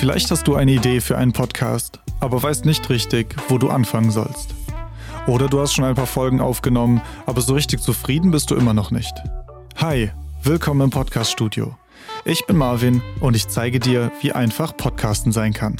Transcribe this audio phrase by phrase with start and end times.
[0.00, 4.10] Vielleicht hast du eine Idee für einen Podcast, aber weißt nicht richtig, wo du anfangen
[4.10, 4.54] sollst.
[5.26, 8.72] Oder du hast schon ein paar Folgen aufgenommen, aber so richtig zufrieden bist du immer
[8.72, 9.12] noch nicht.
[9.76, 10.10] Hi,
[10.42, 11.76] willkommen im Podcast-Studio.
[12.24, 15.76] Ich bin Marvin und ich zeige dir, wie einfach Podcasten sein kann.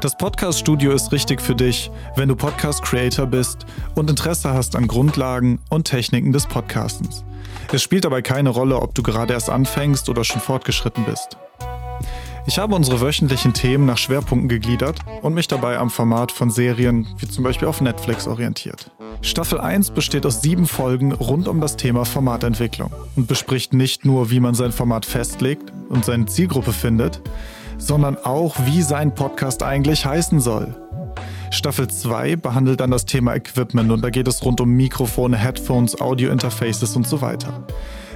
[0.00, 5.58] Das Podcast-Studio ist richtig für dich, wenn du Podcast-Creator bist und Interesse hast an Grundlagen
[5.68, 7.26] und Techniken des Podcastens.
[7.70, 11.36] Es spielt dabei keine Rolle, ob du gerade erst anfängst oder schon fortgeschritten bist.
[12.46, 17.06] Ich habe unsere wöchentlichen Themen nach Schwerpunkten gegliedert und mich dabei am Format von Serien
[17.16, 18.90] wie zum Beispiel auf Netflix orientiert.
[19.22, 24.30] Staffel 1 besteht aus sieben Folgen rund um das Thema Formatentwicklung und bespricht nicht nur,
[24.30, 27.22] wie man sein Format festlegt und seine Zielgruppe findet,
[27.78, 30.76] sondern auch, wie sein Podcast eigentlich heißen soll.
[31.50, 35.98] Staffel 2 behandelt dann das Thema Equipment und da geht es rund um Mikrofone, Headphones,
[35.98, 37.64] Audio-Interfaces und so weiter.